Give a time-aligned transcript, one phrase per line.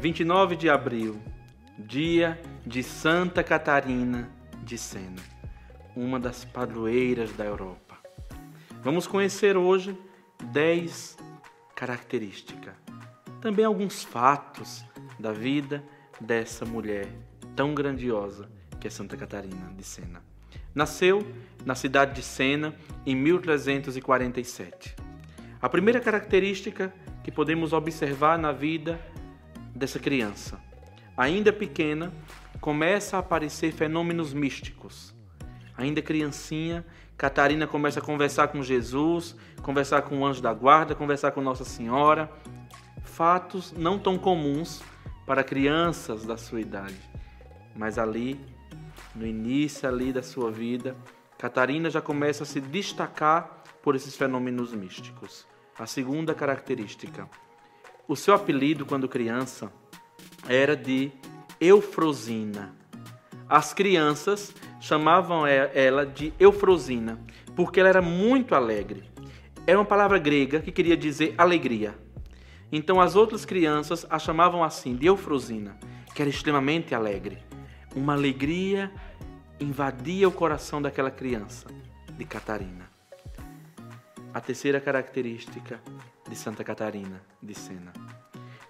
[0.00, 1.20] 29 de abril,
[1.78, 4.30] dia de Santa Catarina
[4.64, 5.20] de Sena,
[5.94, 7.98] uma das padroeiras da Europa.
[8.82, 9.94] Vamos conhecer hoje
[10.42, 11.18] 10
[11.76, 12.72] características,
[13.42, 14.82] também alguns fatos
[15.18, 15.84] da vida
[16.18, 17.06] dessa mulher
[17.54, 18.48] tão grandiosa
[18.80, 20.22] que é Santa Catarina de Sena.
[20.74, 21.22] Nasceu
[21.62, 24.96] na cidade de Sena em 1347.
[25.60, 26.90] A primeira característica
[27.22, 28.98] que podemos observar na vida
[29.80, 30.60] dessa criança,
[31.16, 32.12] ainda pequena,
[32.60, 35.14] começa a aparecer fenômenos místicos.
[35.74, 36.84] Ainda criancinha,
[37.16, 41.64] Catarina começa a conversar com Jesus, conversar com o anjo da guarda, conversar com Nossa
[41.64, 42.30] Senhora.
[43.02, 44.82] Fatos não tão comuns
[45.26, 47.00] para crianças da sua idade.
[47.74, 48.38] Mas ali,
[49.14, 50.94] no início ali da sua vida,
[51.38, 55.46] Catarina já começa a se destacar por esses fenômenos místicos.
[55.78, 57.26] A segunda característica,
[58.10, 59.72] o seu apelido quando criança
[60.48, 61.12] era de
[61.60, 62.74] Eufrosina.
[63.48, 67.20] As crianças chamavam ela de Eufrosina,
[67.54, 69.04] porque ela era muito alegre.
[69.64, 71.94] Era uma palavra grega que queria dizer alegria.
[72.72, 75.78] Então as outras crianças a chamavam assim, de Eufrosina,
[76.12, 77.38] que era extremamente alegre.
[77.94, 78.90] Uma alegria
[79.60, 81.68] invadia o coração daquela criança,
[82.18, 82.90] de Catarina.
[84.34, 85.80] A terceira característica
[86.30, 87.92] de Santa Catarina de Sena.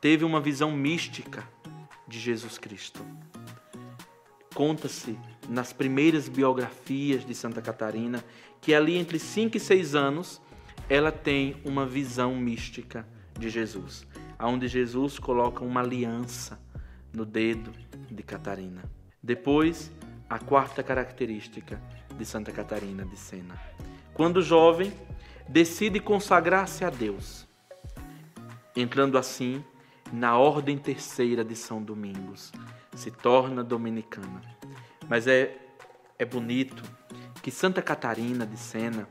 [0.00, 1.46] Teve uma visão mística
[2.08, 3.04] de Jesus Cristo.
[4.54, 5.18] Conta-se
[5.50, 8.24] nas primeiras biografias de Santa Catarina
[8.58, 10.40] que ali entre 5 e 6 anos
[10.88, 13.06] ela tem uma visão mística
[13.38, 14.06] de Jesus,
[14.40, 16.58] onde Jesus coloca uma aliança
[17.12, 17.70] no dedo
[18.10, 18.82] de Catarina.
[19.22, 19.92] Depois,
[20.28, 21.78] a quarta característica
[22.16, 23.60] de Santa Catarina de Sena.
[24.14, 24.90] Quando jovem,
[25.52, 27.46] decide consagrar-se a Deus,
[28.74, 29.62] entrando assim
[30.10, 32.50] na ordem terceira de São Domingos,
[32.94, 34.40] se torna dominicana.
[35.06, 35.54] Mas é,
[36.18, 36.82] é bonito
[37.42, 39.06] que Santa Catarina de Sena,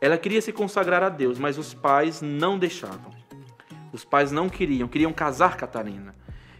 [0.00, 3.14] ela queria se consagrar a Deus, mas os pais não deixavam.
[3.92, 6.16] Os pais não queriam, queriam casar Catarina.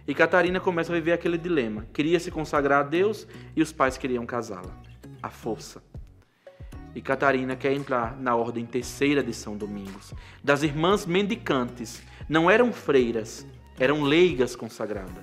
[0.06, 1.84] E Catarina começa a viver aquele dilema.
[1.92, 4.80] Queria se consagrar a Deus e os pais queriam casá-la.
[5.20, 5.82] A força.
[6.96, 12.02] E Catarina quer entrar na ordem terceira de São Domingos, das irmãs mendicantes.
[12.26, 13.46] Não eram freiras,
[13.78, 15.22] eram leigas consagradas.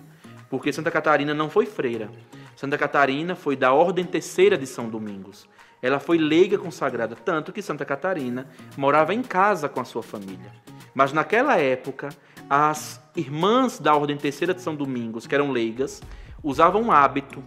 [0.51, 2.11] Porque Santa Catarina não foi freira.
[2.55, 5.49] Santa Catarina foi da ordem terceira de São Domingos.
[5.81, 8.47] Ela foi leiga consagrada, tanto que Santa Catarina
[8.77, 10.51] morava em casa com a sua família.
[10.93, 12.09] Mas naquela época,
[12.47, 16.03] as irmãs da ordem terceira de São Domingos, que eram leigas,
[16.43, 17.43] usavam um hábito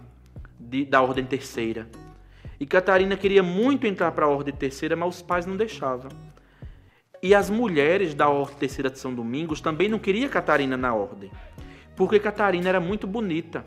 [0.59, 1.87] de, da ordem terceira.
[2.59, 6.09] E Catarina queria muito entrar para a ordem terceira, mas os pais não deixavam.
[7.21, 11.31] E as mulheres da ordem terceira de São Domingos também não queriam Catarina na ordem,
[11.95, 13.63] porque Catarina era muito bonita.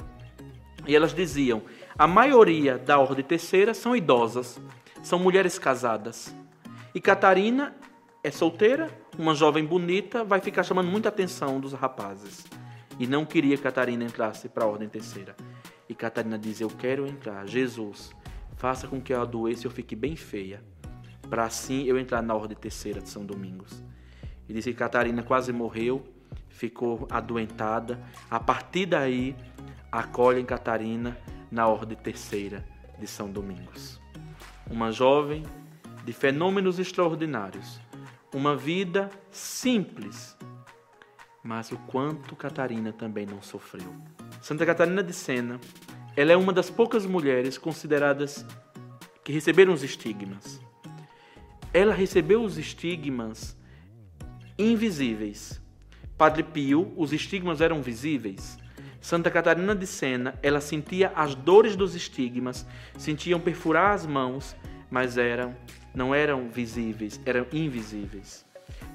[0.86, 1.62] E elas diziam:
[1.98, 4.60] a maioria da ordem terceira são idosas,
[5.02, 6.34] são mulheres casadas.
[6.94, 7.74] E Catarina
[8.22, 12.44] é solteira, uma jovem bonita, vai ficar chamando muita atenção dos rapazes.
[12.98, 15.34] E não queria que Catarina entrasse para a ordem terceira.
[15.88, 17.46] E Catarina diz: Eu quero entrar.
[17.46, 18.12] Jesus,
[18.60, 20.62] faça com que eu adoeça e eu fique bem feia,
[21.30, 23.82] para assim eu entrar na ordem terceira de São Domingos.
[24.46, 26.04] E diz que Catarina quase morreu,
[26.50, 27.98] ficou adoentada.
[28.30, 29.34] A partir daí,
[29.90, 31.16] acolhem Catarina
[31.50, 32.62] na ordem terceira
[32.98, 33.98] de São Domingos.
[34.70, 35.42] Uma jovem
[36.04, 37.80] de fenômenos extraordinários
[38.34, 40.36] uma vida simples,
[41.42, 43.92] mas o quanto Catarina também não sofreu.
[44.40, 45.58] Santa Catarina de Sena,
[46.16, 48.44] ela é uma das poucas mulheres consideradas
[49.24, 50.60] que receberam os estigmas.
[51.72, 53.56] Ela recebeu os estigmas
[54.58, 55.60] invisíveis.
[56.18, 58.58] Padre Pio, os estigmas eram visíveis.
[59.00, 62.66] Santa Catarina de Sena, ela sentia as dores dos estigmas,
[62.98, 64.54] sentiam perfurar as mãos,
[64.90, 65.56] mas eram
[65.94, 68.44] não eram visíveis, eram invisíveis.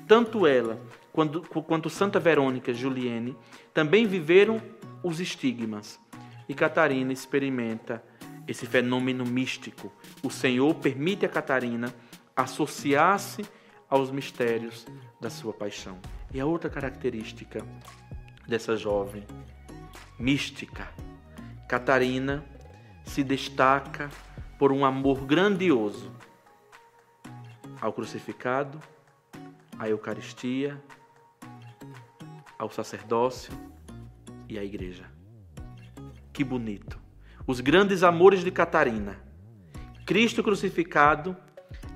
[0.08, 0.80] Tanto ela
[1.12, 3.36] quanto, quanto Santa Verônica Juliene
[3.74, 4.62] também viveram
[5.04, 6.00] os estigmas.
[6.48, 8.04] E Catarina experimenta
[8.48, 9.92] esse fenômeno místico.
[10.24, 11.94] O Senhor permite a Catarina
[12.36, 13.44] associar-se
[13.90, 14.86] aos mistérios
[15.20, 15.98] da sua paixão.
[16.34, 17.66] E a outra característica
[18.48, 19.26] dessa jovem
[20.20, 20.88] mística,
[21.68, 22.46] Catarina
[23.04, 24.10] se destaca
[24.58, 26.12] por um amor grandioso
[27.82, 28.80] ao crucificado,
[29.78, 30.82] à Eucaristia,
[32.58, 33.54] ao sacerdócio
[34.48, 35.15] e à igreja.
[36.36, 37.00] Que bonito!
[37.48, 39.18] Os grandes amores de Catarina:
[40.06, 41.34] Cristo crucificado,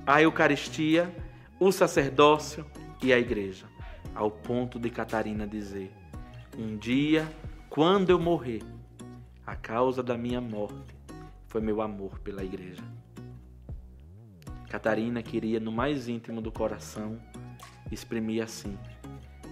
[0.08, 1.14] a Eucaristia,
[1.60, 2.66] o sacerdócio
[3.04, 3.66] e a igreja.
[4.16, 5.92] Ao ponto de Catarina dizer:
[6.58, 7.30] Um dia
[7.70, 8.64] quando eu morrer,
[9.46, 10.96] a causa da minha morte
[11.50, 12.84] foi meu amor pela igreja.
[14.70, 17.20] Catarina queria, no mais íntimo do coração,
[17.92, 18.80] exprimir assim: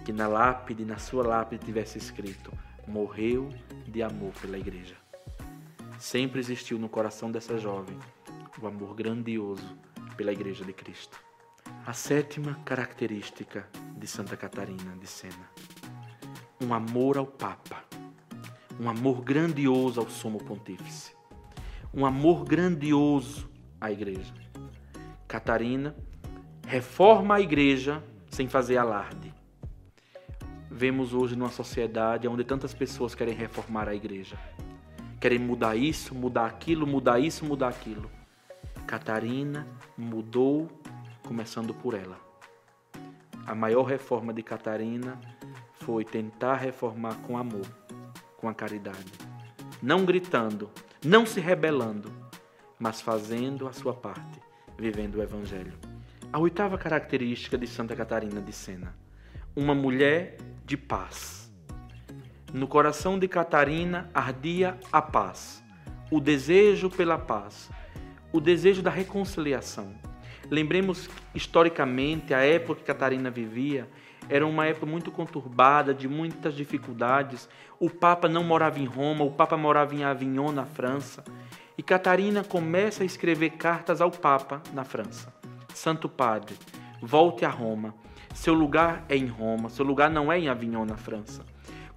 [0.06, 2.50] que na lápide, na sua lápide, tivesse escrito:
[2.88, 3.50] morreu
[3.86, 4.96] de amor pela igreja.
[5.98, 7.98] Sempre existiu no coração dessa jovem
[8.60, 9.76] o amor grandioso
[10.16, 11.18] pela igreja de Cristo.
[11.86, 15.50] A sétima característica de Santa Catarina de Sena:
[16.60, 17.84] um amor ao Papa,
[18.80, 21.12] um amor grandioso ao Sumo Pontífice,
[21.92, 23.50] um amor grandioso
[23.80, 24.34] à igreja.
[25.26, 25.94] Catarina
[26.66, 29.34] reforma a igreja sem fazer alarde.
[30.70, 34.36] Vemos hoje numa sociedade onde tantas pessoas querem reformar a igreja.
[35.20, 38.10] Querem mudar isso, mudar aquilo, mudar isso, mudar aquilo.
[38.86, 39.66] Catarina
[39.96, 40.68] mudou,
[41.26, 42.18] começando por ela.
[43.46, 45.18] A maior reforma de Catarina
[45.72, 47.66] foi tentar reformar com amor,
[48.36, 49.12] com a caridade.
[49.82, 50.70] Não gritando,
[51.04, 52.12] não se rebelando,
[52.78, 54.48] mas fazendo a sua parte
[54.78, 55.72] vivendo o Evangelho.
[56.32, 58.94] A oitava característica de Santa Catarina de Sena:
[59.56, 60.36] uma mulher
[60.68, 61.50] de paz.
[62.52, 65.64] No coração de Catarina ardia a paz,
[66.10, 67.70] o desejo pela paz,
[68.30, 69.94] o desejo da reconciliação.
[70.50, 73.88] Lembremos historicamente a época que Catarina vivia
[74.28, 77.48] era uma época muito conturbada, de muitas dificuldades.
[77.80, 81.24] O Papa não morava em Roma, o Papa morava em Avignon, na França.
[81.78, 85.32] E Catarina começa a escrever cartas ao Papa na França.
[85.72, 86.54] Santo Padre,
[87.00, 87.94] volte a Roma.
[88.34, 91.44] Seu lugar é em Roma, seu lugar não é em Avignon, na França.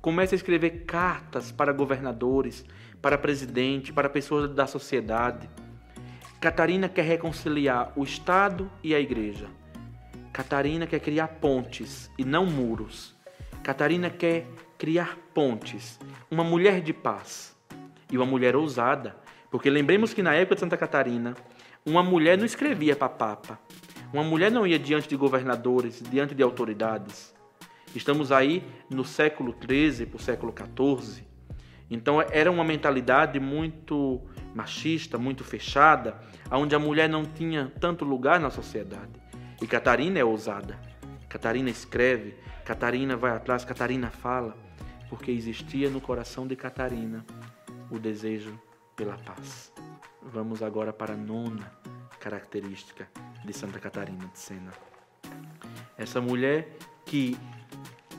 [0.01, 2.65] Começa a escrever cartas para governadores,
[3.01, 5.49] para presidente, para pessoas da sociedade.
[6.39, 9.47] Catarina quer reconciliar o Estado e a Igreja.
[10.33, 13.15] Catarina quer criar pontes e não muros.
[13.61, 14.47] Catarina quer
[14.77, 15.99] criar pontes,
[16.31, 17.55] uma mulher de paz
[18.11, 19.15] e uma mulher ousada
[19.51, 21.35] porque lembremos que na época de Santa Catarina,
[21.85, 23.59] uma mulher não escrevia para papa.
[24.13, 27.33] Uma mulher não ia diante de governadores, diante de autoridades.
[27.95, 31.23] Estamos aí no século XIII para o século XIV.
[31.89, 34.21] Então era uma mentalidade muito
[34.53, 36.19] machista, muito fechada,
[36.51, 39.11] onde a mulher não tinha tanto lugar na sociedade.
[39.61, 40.77] E Catarina é ousada.
[41.29, 42.35] Catarina escreve,
[42.65, 44.57] Catarina vai atrás, Catarina fala,
[45.09, 47.25] porque existia no coração de Catarina
[47.89, 48.59] o desejo
[48.93, 49.71] pela paz.
[50.21, 51.71] Vamos agora para a nona
[52.19, 53.07] característica
[53.43, 54.71] de Santa Catarina de Sena.
[55.97, 57.37] Essa mulher que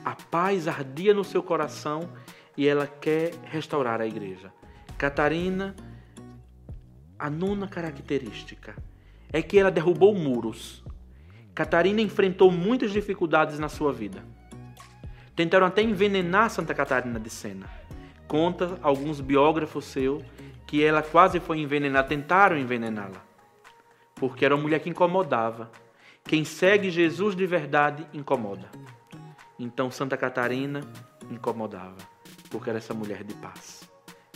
[0.03, 2.09] a paz ardia no seu coração
[2.57, 4.53] e ela quer restaurar a igreja.
[4.97, 5.75] Catarina,
[7.17, 8.75] a nona característica
[9.31, 10.83] é que ela derrubou muros.
[11.55, 14.23] Catarina enfrentou muitas dificuldades na sua vida.
[15.35, 17.67] Tentaram até envenenar Santa Catarina de Sena.
[18.27, 20.23] Conta alguns biógrafos seus
[20.67, 23.23] que ela quase foi envenenada, tentaram envenená-la,
[24.23, 25.69] porque era uma mulher que incomodava.
[26.23, 28.71] Quem segue Jesus de verdade incomoda.
[29.59, 30.79] Então Santa Catarina
[31.29, 31.97] incomodava,
[32.49, 33.83] porque era essa mulher de paz.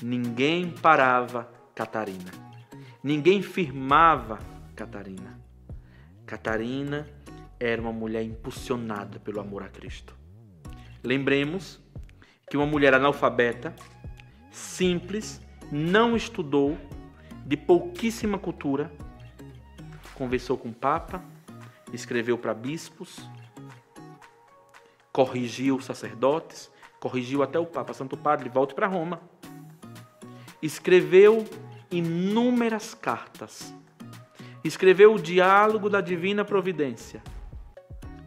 [0.03, 2.29] Ninguém parava Catarina.
[3.01, 4.39] Ninguém firmava
[4.75, 5.39] Catarina.
[6.25, 7.07] Catarina
[7.57, 10.13] era uma mulher impulsionada pelo amor a Cristo.
[11.01, 11.81] Lembremos
[12.49, 13.73] que uma mulher analfabeta,
[14.51, 16.77] simples, não estudou,
[17.45, 18.91] de pouquíssima cultura,
[20.17, 21.23] conversou com o Papa,
[21.93, 23.19] escreveu para bispos,
[25.11, 27.93] corrigiu sacerdotes, corrigiu até o Papa.
[27.93, 29.21] Santo Padre, volte para Roma.
[30.61, 31.45] Escreveu
[31.91, 33.73] inúmeras cartas.
[34.63, 37.21] Escreveu o Diálogo da Divina Providência.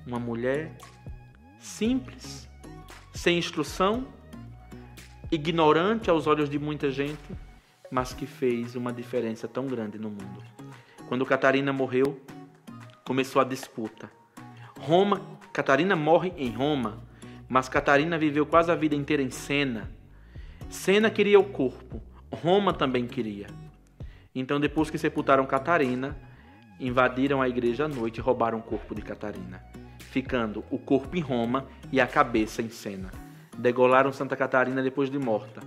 [0.06, 0.76] Uma mulher
[1.58, 2.48] simples,
[3.12, 4.06] sem instrução,
[5.30, 7.36] ignorante aos olhos de muita gente,
[7.90, 10.42] mas que fez uma diferença tão grande no mundo.
[11.10, 12.20] Quando Catarina morreu,
[13.04, 14.08] começou a disputa.
[14.78, 15.20] Roma,
[15.52, 17.02] Catarina morre em Roma,
[17.48, 19.90] mas Catarina viveu quase a vida inteira em Sena.
[20.68, 22.00] Sena queria o corpo,
[22.32, 23.48] Roma também queria.
[24.32, 26.16] Então, depois que sepultaram Catarina,
[26.78, 29.64] invadiram a igreja à noite e roubaram o corpo de Catarina,
[29.98, 33.10] ficando o corpo em Roma e a cabeça em Sena
[33.58, 35.60] degolaram Santa Catarina depois de morta.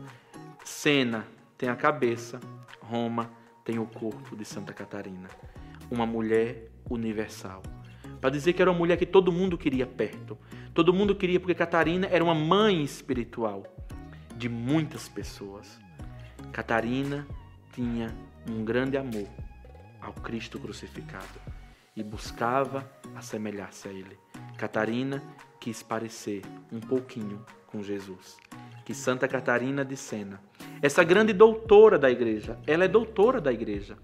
[0.64, 2.40] Sena tem a cabeça,
[2.80, 5.30] Roma tem o corpo de Santa Catarina.
[5.90, 7.62] Uma mulher universal.
[8.20, 10.38] Para dizer que era uma mulher que todo mundo queria perto.
[10.74, 13.64] Todo mundo queria porque Catarina era uma mãe espiritual
[14.36, 15.80] de muitas pessoas.
[16.52, 17.28] Catarina
[17.74, 18.16] tinha
[18.50, 19.28] um grande amor
[20.02, 21.40] ao Cristo crucificado
[21.96, 24.18] e buscava assemelhar-se a ele.
[24.58, 25.22] Catarina
[25.60, 26.42] quis parecer
[26.72, 28.38] um pouquinho com Jesus.
[28.86, 30.42] Que Santa Catarina de Sena,
[30.82, 33.98] essa grande doutora da igreja, ela é doutora da igreja.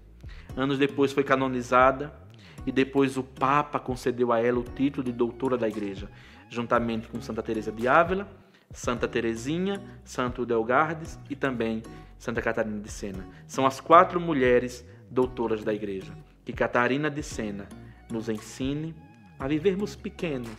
[0.56, 2.12] Anos depois foi canonizada
[2.66, 6.10] e depois o Papa concedeu a ela o título de doutora da igreja,
[6.48, 8.28] juntamente com Santa Teresa de Ávila,
[8.72, 11.82] Santa Teresinha, Santo Delgardes e também
[12.18, 13.26] Santa Catarina de Sena.
[13.46, 16.12] São as quatro mulheres doutoras da igreja.
[16.44, 17.68] Que Catarina de Sena
[18.10, 18.94] nos ensine
[19.38, 20.50] a vivermos pequeno,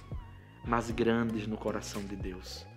[0.65, 2.70] mas grandes no coração de Deus.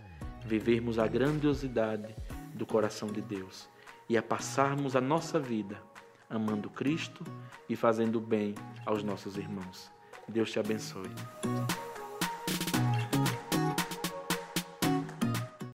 [0.45, 2.15] Vivermos a grandiosidade
[2.55, 3.69] do coração de Deus
[4.09, 5.81] e a passarmos a nossa vida
[6.29, 7.25] amando Cristo
[7.69, 9.91] e fazendo bem aos nossos irmãos.
[10.29, 11.11] Deus te abençoe.